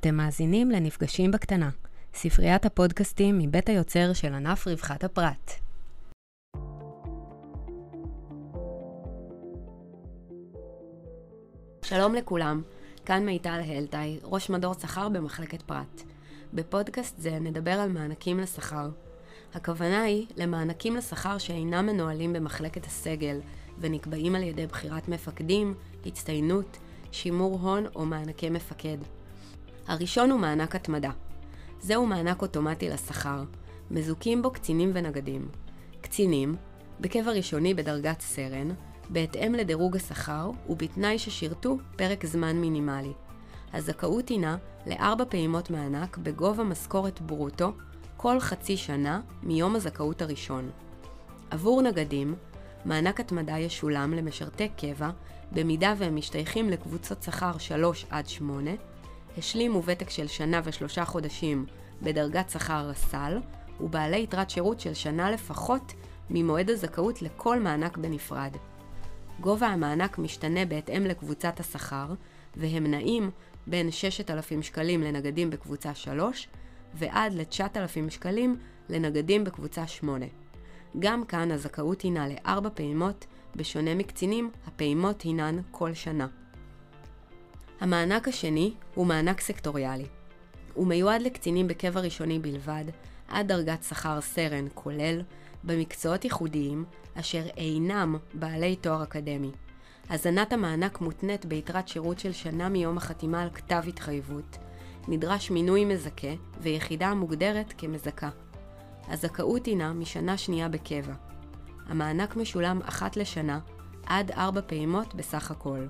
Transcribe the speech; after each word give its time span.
אתם 0.00 0.14
מאזינים 0.14 0.70
לנפגשים 0.70 1.30
בקטנה, 1.30 1.70
ספריית 2.14 2.66
הפודקאסטים 2.66 3.38
מבית 3.38 3.68
היוצר 3.68 4.12
של 4.12 4.34
ענף 4.34 4.66
רווחת 4.66 5.04
הפרט. 5.04 5.52
שלום 11.82 12.14
לכולם, 12.14 12.62
כאן 13.04 13.26
מיטל 13.26 13.60
הלטאי, 13.66 14.18
ראש 14.22 14.50
מדור 14.50 14.74
שכר 14.74 15.08
במחלקת 15.08 15.62
פרט. 15.62 16.02
בפודקאסט 16.54 17.18
זה 17.18 17.38
נדבר 17.38 17.70
על 17.80 17.92
מענקים 17.92 18.40
לשכר. 18.40 18.90
הכוונה 19.54 20.02
היא 20.02 20.26
למענקים 20.36 20.96
לשכר 20.96 21.38
שאינם 21.38 21.86
מנוהלים 21.86 22.32
במחלקת 22.32 22.86
הסגל 22.86 23.40
ונקבעים 23.78 24.34
על 24.34 24.42
ידי 24.42 24.66
בחירת 24.66 25.08
מפקדים, 25.08 25.74
הצטיינות, 26.06 26.78
שימור 27.12 27.58
הון 27.60 27.86
או 27.94 28.06
מענקי 28.06 28.50
מפקד. 28.50 28.98
הראשון 29.86 30.30
הוא 30.30 30.40
מענק 30.40 30.74
התמדה. 30.74 31.10
זהו 31.80 32.06
מענק 32.06 32.42
אוטומטי 32.42 32.88
לשכר. 32.88 33.44
מזוכים 33.90 34.42
בו 34.42 34.50
קצינים 34.50 34.90
ונגדים. 34.94 35.48
קצינים, 36.00 36.56
בקבע 37.00 37.30
ראשוני 37.30 37.74
בדרגת 37.74 38.20
סרן, 38.20 38.68
בהתאם 39.10 39.54
לדירוג 39.54 39.96
השכר 39.96 40.50
ובתנאי 40.68 41.18
ששירתו 41.18 41.76
פרק 41.96 42.26
זמן 42.26 42.56
מינימלי. 42.56 43.12
הזכאות 43.72 44.28
הינה 44.28 44.56
לארבע 44.86 45.24
פעימות 45.28 45.70
מענק 45.70 46.18
בגובה 46.18 46.64
משכורת 46.64 47.20
ברוטו 47.20 47.72
כל 48.16 48.40
חצי 48.40 48.76
שנה 48.76 49.20
מיום 49.42 49.76
הזכאות 49.76 50.22
הראשון. 50.22 50.70
עבור 51.50 51.82
נגדים, 51.82 52.34
מענק 52.84 53.20
התמדה 53.20 53.58
ישולם 53.58 54.14
למשרתי 54.14 54.68
קבע 54.68 55.10
במידה 55.52 55.94
והם 55.98 56.16
משתייכים 56.16 56.70
לקבוצות 56.70 57.22
שכר 57.22 57.58
3 57.58 58.06
עד 58.10 58.28
8, 58.28 58.70
השלימו 59.38 59.82
ותק 59.84 60.10
של 60.10 60.26
שנה 60.26 60.60
ושלושה 60.64 61.04
חודשים 61.04 61.66
בדרגת 62.02 62.50
שכר 62.50 62.88
רס"ל, 62.88 63.38
ובעלי 63.80 64.22
יתרת 64.22 64.50
שירות 64.50 64.80
של 64.80 64.94
שנה 64.94 65.30
לפחות 65.30 65.92
ממועד 66.30 66.70
הזכאות 66.70 67.22
לכל 67.22 67.60
מענק 67.60 67.96
בנפרד. 67.96 68.56
גובה 69.40 69.66
המענק 69.66 70.18
משתנה 70.18 70.64
בהתאם 70.64 71.04
לקבוצת 71.04 71.60
השכר, 71.60 72.14
והם 72.56 72.86
נעים 72.86 73.30
בין 73.66 73.90
6,000 73.90 74.62
שקלים 74.62 75.02
לנגדים 75.02 75.50
בקבוצה 75.50 75.94
3, 75.94 76.48
ועד 76.94 77.34
ל-9,000 77.34 78.10
שקלים 78.10 78.56
לנגדים 78.88 79.44
בקבוצה 79.44 79.86
8. 79.86 80.26
גם 80.98 81.24
כאן 81.24 81.50
הזכאות 81.50 82.02
הינה 82.02 82.28
לארבע 82.28 82.68
פעימות, 82.74 83.26
בשונה 83.56 83.94
מקצינים, 83.94 84.50
הפעימות 84.66 85.22
הינן 85.22 85.58
כל 85.70 85.94
שנה. 85.94 86.26
המענק 87.80 88.28
השני 88.28 88.74
הוא 88.94 89.06
מענק 89.06 89.40
סקטוריאלי. 89.40 90.06
הוא 90.74 90.86
מיועד 90.86 91.22
לקצינים 91.22 91.68
בקבע 91.68 92.00
ראשוני 92.00 92.38
בלבד, 92.38 92.84
עד 93.28 93.48
דרגת 93.48 93.82
שכר 93.82 94.20
סרן 94.20 94.66
כולל, 94.74 95.22
במקצועות 95.64 96.24
ייחודיים, 96.24 96.84
אשר 97.14 97.42
אינם 97.56 98.16
בעלי 98.34 98.76
תואר 98.76 99.02
אקדמי. 99.02 99.50
הזנת 100.10 100.52
המענק 100.52 101.00
מותנית 101.00 101.46
ביתרת 101.46 101.88
שירות 101.88 102.18
של 102.18 102.32
שנה 102.32 102.68
מיום 102.68 102.96
החתימה 102.96 103.42
על 103.42 103.50
כתב 103.50 103.82
התחייבות. 103.88 104.58
נדרש 105.08 105.50
מינוי 105.50 105.84
מזכה 105.84 106.34
ויחידה 106.60 107.06
המוגדרת 107.06 107.74
כמזכה. 107.78 108.28
הזכאות 109.08 109.66
הינה 109.66 109.92
משנה 109.92 110.36
שנייה 110.36 110.68
בקבע. 110.68 111.14
המענק 111.86 112.36
משולם 112.36 112.80
אחת 112.84 113.16
לשנה, 113.16 113.58
עד 114.06 114.30
ארבע 114.30 114.60
פעימות 114.66 115.14
בסך 115.14 115.50
הכל. 115.50 115.86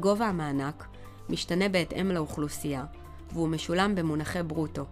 גובה 0.00 0.26
המענק 0.26 0.86
משתנה 1.28 1.68
בהתאם 1.68 2.10
לאוכלוסייה, 2.10 2.84
והוא 3.32 3.48
משולם 3.48 3.94
במונחי 3.94 4.42
ברוטו. 4.42 4.84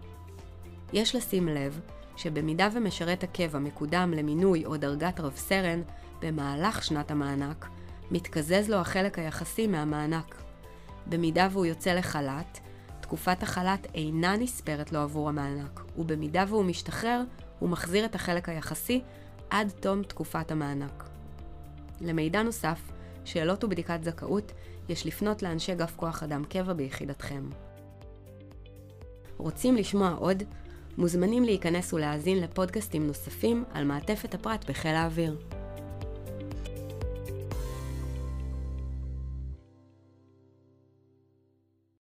יש 0.93 1.15
לשים 1.15 1.47
לב 1.47 1.79
שבמידה 2.15 2.69
ומשרת 2.73 3.23
הקבע 3.23 3.59
מקודם 3.59 4.13
למינוי 4.15 4.65
או 4.65 4.77
דרגת 4.77 5.19
רב 5.19 5.33
סרן 5.35 5.81
במהלך 6.21 6.83
שנת 6.83 7.11
המענק, 7.11 7.67
מתקזז 8.11 8.69
לו 8.69 8.77
החלק 8.77 9.19
היחסי 9.19 9.67
מהמענק. 9.67 10.35
במידה 11.07 11.47
והוא 11.51 11.65
יוצא 11.65 11.93
לחל"ת, 11.93 12.59
תקופת 13.01 13.43
החל"ת 13.43 13.87
אינה 13.95 14.37
נספרת 14.37 14.91
לו 14.91 14.99
עבור 14.99 15.29
המענק, 15.29 15.81
ובמידה 15.97 16.45
והוא 16.47 16.65
משתחרר, 16.65 17.23
הוא 17.59 17.69
מחזיר 17.69 18.05
את 18.05 18.15
החלק 18.15 18.49
היחסי 18.49 19.01
עד 19.49 19.71
תום 19.79 20.03
תקופת 20.03 20.51
המענק. 20.51 21.03
למידע 22.01 22.43
נוסף, 22.43 22.79
שאלות 23.25 23.63
ובדיקת 23.63 23.99
זכאות, 24.03 24.51
יש 24.89 25.05
לפנות 25.05 25.43
לאנשי 25.43 25.75
גף 25.75 25.95
כוח 25.95 26.23
אדם 26.23 26.43
קבע 26.43 26.73
ביחידתכם. 26.73 27.49
רוצים 29.37 29.75
לשמוע 29.75 30.15
עוד? 30.19 30.43
מוזמנים 30.97 31.43
להיכנס 31.43 31.93
ולהאזין 31.93 32.37
לפודקאסטים 32.37 33.07
נוספים 33.07 33.63
על 33.73 33.83
מעטפת 33.85 34.33
הפרט 34.33 34.69
בחיל 34.69 34.95
האוויר. 34.95 35.60